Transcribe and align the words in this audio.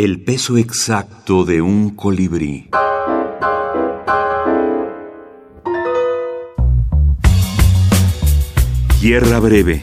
El 0.00 0.20
peso 0.20 0.56
exacto 0.56 1.44
de 1.44 1.60
un 1.60 1.90
colibrí. 1.90 2.70
Tierra 9.00 9.40
Breve, 9.40 9.82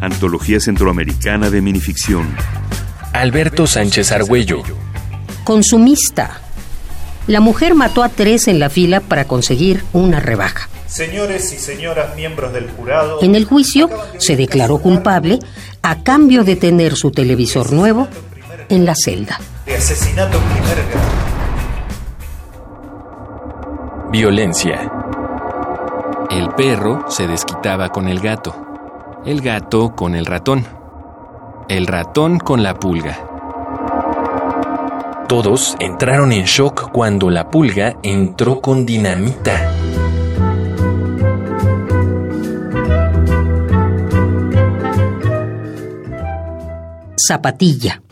Antología 0.00 0.58
Centroamericana 0.58 1.50
de 1.50 1.62
Minificción. 1.62 2.34
Alberto 3.12 3.68
Sánchez 3.68 4.10
Argüello. 4.10 4.64
Consumista. 5.44 6.40
La 7.28 7.38
mujer 7.38 7.76
mató 7.76 8.02
a 8.02 8.08
tres 8.08 8.48
en 8.48 8.58
la 8.58 8.70
fila 8.70 8.98
para 8.98 9.28
conseguir 9.28 9.84
una 9.92 10.18
rebaja. 10.18 10.68
Señores 10.88 11.52
y 11.52 11.58
señoras 11.58 12.16
miembros 12.16 12.52
del 12.52 12.68
jurado. 12.70 13.22
En 13.22 13.36
el 13.36 13.44
juicio 13.44 13.88
se 14.18 14.34
declaró 14.34 14.78
culpable 14.78 15.38
a 15.82 16.02
cambio 16.02 16.42
de 16.42 16.56
tener 16.56 16.96
su 16.96 17.12
televisor 17.12 17.72
nuevo 17.72 18.08
en 18.68 18.84
la 18.84 18.94
celda. 18.94 19.38
De 19.66 19.76
asesinato 19.76 20.38
en 20.38 20.44
primer 20.44 20.76
grado. 20.90 21.34
Violencia. 24.10 24.90
El 26.30 26.50
perro 26.50 27.06
se 27.08 27.26
desquitaba 27.26 27.88
con 27.88 28.08
el 28.08 28.20
gato. 28.20 28.54
El 29.24 29.40
gato 29.40 29.94
con 29.94 30.14
el 30.14 30.26
ratón. 30.26 30.66
El 31.68 31.86
ratón 31.86 32.38
con 32.38 32.62
la 32.62 32.74
pulga. 32.74 33.18
Todos 35.28 35.74
entraron 35.80 36.32
en 36.32 36.44
shock 36.44 36.90
cuando 36.92 37.30
la 37.30 37.50
pulga 37.50 37.96
entró 38.02 38.60
con 38.60 38.84
dinamita. 38.84 39.72
Zapatilla. 47.16 48.02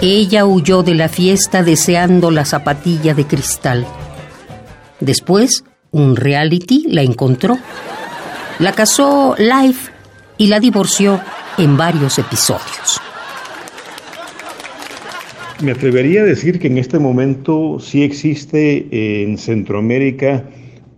Ella 0.00 0.46
huyó 0.46 0.82
de 0.82 0.94
la 0.94 1.08
fiesta 1.08 1.62
deseando 1.62 2.30
la 2.30 2.44
zapatilla 2.44 3.14
de 3.14 3.26
cristal. 3.26 3.84
Después, 5.00 5.64
un 5.90 6.16
reality 6.16 6.86
la 6.88 7.02
encontró. 7.02 7.58
La 8.58 8.72
casó 8.72 9.34
live 9.38 9.78
y 10.36 10.46
la 10.46 10.60
divorció 10.60 11.20
en 11.56 11.76
varios 11.76 12.18
episodios. 12.18 13.00
Me 15.60 15.72
atrevería 15.72 16.20
a 16.20 16.24
decir 16.24 16.60
que 16.60 16.68
en 16.68 16.78
este 16.78 17.00
momento 17.00 17.80
sí 17.80 18.04
existe 18.04 19.22
en 19.24 19.38
Centroamérica 19.38 20.44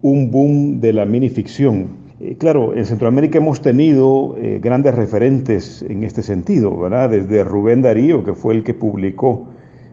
un 0.02 0.30
boom 0.30 0.80
de 0.80 0.92
la 0.92 1.06
minificción. 1.06 1.99
Eh, 2.22 2.36
claro, 2.36 2.76
en 2.76 2.84
Centroamérica 2.84 3.38
hemos 3.38 3.62
tenido 3.62 4.36
eh, 4.36 4.60
grandes 4.62 4.94
referentes 4.94 5.82
en 5.88 6.04
este 6.04 6.22
sentido, 6.22 6.76
¿verdad? 6.78 7.08
Desde 7.08 7.44
Rubén 7.44 7.80
Darío, 7.80 8.22
que 8.24 8.34
fue 8.34 8.54
el 8.54 8.62
que 8.62 8.74
publicó 8.74 9.48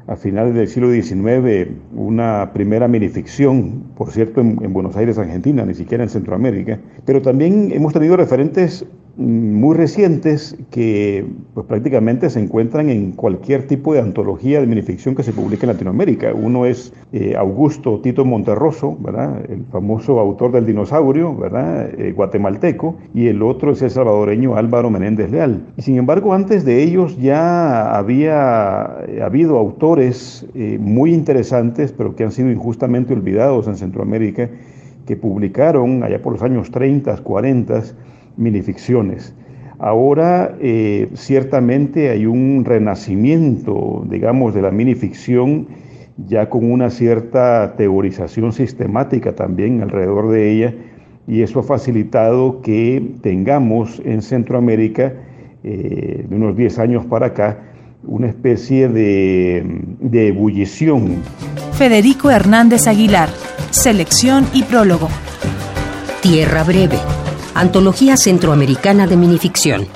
a 0.07 0.17
finales 0.17 0.53
del 0.53 0.67
siglo 0.67 0.91
XIX 0.91 1.69
una 1.93 2.51
primera 2.53 2.89
minificción, 2.89 3.83
por 3.95 4.11
cierto, 4.11 4.41
en, 4.41 4.59
en 4.61 4.73
Buenos 4.73 4.97
Aires, 4.97 5.17
Argentina, 5.17 5.65
ni 5.65 5.73
siquiera 5.73 6.03
en 6.03 6.09
Centroamérica. 6.09 6.77
Pero 7.05 7.21
también 7.21 7.71
hemos 7.71 7.93
tenido 7.93 8.17
referentes 8.17 8.85
muy 9.17 9.75
recientes 9.75 10.55
que 10.69 11.25
pues, 11.53 11.65
prácticamente 11.65 12.29
se 12.29 12.39
encuentran 12.39 12.89
en 12.89 13.13
cualquier 13.13 13.65
tipo 13.65 13.93
de 13.93 13.99
antología 13.99 14.61
de 14.61 14.67
minificción 14.67 15.15
que 15.15 15.23
se 15.23 15.33
publique 15.33 15.65
en 15.65 15.71
Latinoamérica. 15.71 16.33
Uno 16.33 16.65
es 16.67 16.93
eh, 17.11 17.35
Augusto 17.35 17.99
Tito 18.01 18.25
Monterroso, 18.25 18.95
¿verdad? 18.99 19.41
el 19.49 19.65
famoso 19.71 20.19
autor 20.19 20.51
del 20.51 20.67
dinosaurio 20.67 21.35
¿verdad? 21.35 21.89
Eh, 21.97 22.11
guatemalteco, 22.11 22.95
y 23.13 23.27
el 23.27 23.41
otro 23.41 23.71
es 23.71 23.81
el 23.81 23.89
salvadoreño 23.89 24.55
Álvaro 24.55 24.91
Menéndez 24.91 25.31
Leal. 25.31 25.65
Y 25.77 25.81
sin 25.81 25.97
embargo, 25.97 26.33
antes 26.33 26.63
de 26.63 26.83
ellos 26.83 27.17
ya 27.17 27.97
había 27.97 28.97
eh, 29.07 29.21
habido 29.23 29.57
autores 29.57 30.45
muy 30.79 31.13
interesantes, 31.13 31.91
pero 31.91 32.15
que 32.15 32.23
han 32.23 32.31
sido 32.31 32.51
injustamente 32.51 33.13
olvidados 33.13 33.67
en 33.67 33.77
Centroamérica, 33.77 34.49
que 35.05 35.15
publicaron 35.15 36.03
allá 36.03 36.21
por 36.21 36.33
los 36.33 36.43
años 36.43 36.69
30, 36.69 37.17
40, 37.17 37.83
minificciones. 38.37 39.33
Ahora 39.79 40.55
eh, 40.59 41.09
ciertamente 41.13 42.09
hay 42.09 42.25
un 42.25 42.65
renacimiento, 42.65 44.03
digamos, 44.09 44.55
de 44.55 44.61
la 44.63 44.71
minificción, 44.71 45.67
ya 46.17 46.49
con 46.49 46.71
una 46.71 46.89
cierta 46.89 47.75
teorización 47.77 48.53
sistemática 48.53 49.35
también 49.35 49.81
alrededor 49.81 50.31
de 50.31 50.51
ella, 50.51 50.73
y 51.27 51.41
eso 51.41 51.59
ha 51.59 51.63
facilitado 51.63 52.61
que 52.61 53.17
tengamos 53.21 54.01
en 54.03 54.23
Centroamérica, 54.23 55.13
eh, 55.63 56.25
de 56.27 56.35
unos 56.35 56.55
10 56.55 56.79
años 56.79 57.05
para 57.05 57.27
acá, 57.27 57.59
una 58.03 58.27
especie 58.27 58.87
de, 58.87 59.63
de 59.99 60.27
ebullición. 60.29 61.17
Federico 61.73 62.31
Hernández 62.31 62.87
Aguilar, 62.87 63.29
selección 63.69 64.45
y 64.53 64.63
prólogo. 64.63 65.09
Tierra 66.21 66.63
Breve 66.63 66.97
Antología 67.57 68.17
Centroamericana 68.17 69.07
de 69.07 69.17
Minificción. 69.17 69.87